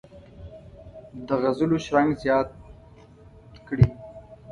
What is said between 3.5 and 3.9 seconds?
کړي.